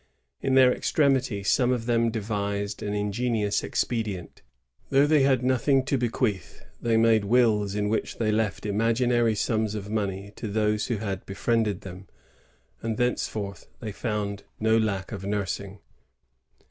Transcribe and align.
In 0.41 0.55
their 0.55 0.73
extremity 0.75 1.43
some 1.43 1.71
of 1.71 1.85
them 1.85 2.09
devised 2.09 2.81
an 2.81 2.95
ingenious 2.95 3.63
expedient 3.63 4.41
Though 4.89 5.05
they 5.05 5.21
had 5.21 5.43
nothing 5.43 5.85
to 5.85 5.95
bequeath, 5.95 6.63
they 6.81 6.97
made 6.97 7.21
wiUs 7.21 7.75
in 7.75 7.87
which 7.87 8.17
they 8.17 8.31
left 8.31 8.65
imaginary 8.65 9.35
sums 9.35 9.75
of 9.75 9.91
money 9.91 10.33
to 10.37 10.47
those 10.47 10.87
who 10.87 10.97
had 10.97 11.23
befriended 11.27 11.81
them; 11.81 12.07
and 12.81 12.97
thenceforth 12.97 13.67
they 13.79 13.91
found 13.91 14.41
no 14.59 14.75
lack 14.75 15.11
of 15.11 15.23
nursing. 15.23 15.77